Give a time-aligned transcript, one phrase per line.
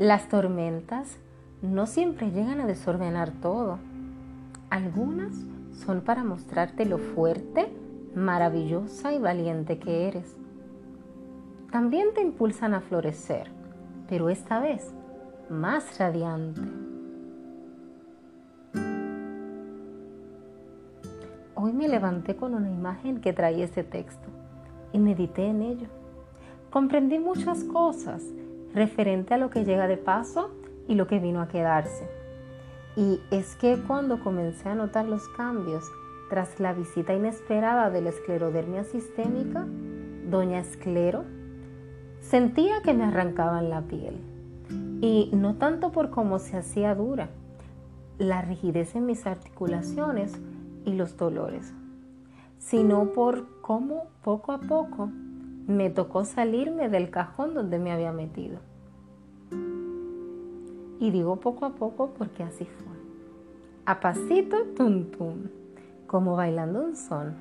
[0.00, 1.18] Las tormentas
[1.60, 3.78] no siempre llegan a desordenar todo.
[4.70, 5.36] Algunas
[5.74, 7.70] son para mostrarte lo fuerte,
[8.14, 10.38] maravillosa y valiente que eres.
[11.70, 13.50] También te impulsan a florecer,
[14.08, 14.90] pero esta vez
[15.50, 16.62] más radiante.
[21.56, 24.28] Hoy me levanté con una imagen que traía ese texto
[24.94, 25.88] y medité en ello.
[26.70, 28.22] Comprendí muchas cosas
[28.74, 30.50] referente a lo que llega de paso
[30.88, 32.08] y lo que vino a quedarse.
[32.96, 35.84] Y es que cuando comencé a notar los cambios
[36.28, 39.66] tras la visita inesperada de la esclerodermia sistémica,
[40.30, 41.24] doña Esclero,
[42.20, 44.20] sentía que me arrancaban la piel.
[45.00, 47.30] Y no tanto por cómo se hacía dura,
[48.18, 50.38] la rigidez en mis articulaciones
[50.84, 51.72] y los dolores,
[52.58, 55.10] sino por cómo poco a poco
[55.70, 58.58] me tocó salirme del cajón donde me había metido.
[60.98, 62.92] Y digo poco a poco porque así fue.
[63.86, 65.48] A pasito, tum tum,
[66.06, 67.34] como bailando un son.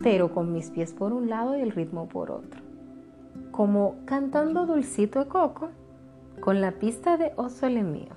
[0.00, 2.60] Pero con mis pies por un lado y el ritmo por otro.
[3.52, 5.68] Como cantando dulcito de coco
[6.40, 8.14] con la pista de Oso le mío.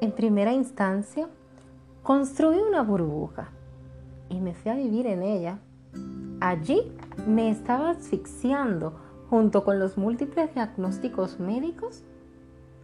[0.00, 1.28] En primera instancia,
[2.02, 3.50] construí una burbuja
[4.30, 5.58] y me fui a vivir en ella
[6.40, 6.80] Allí
[7.26, 8.94] me estaba asfixiando
[9.28, 12.02] junto con los múltiples diagnósticos médicos,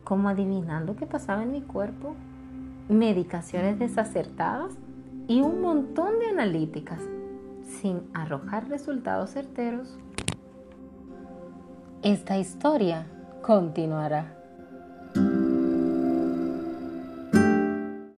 [0.05, 2.15] como adivinando qué pasaba en mi cuerpo,
[2.89, 4.75] medicaciones desacertadas
[5.27, 7.01] y un montón de analíticas,
[7.65, 9.97] sin arrojar resultados certeros.
[12.03, 13.07] Esta historia
[13.43, 14.36] continuará.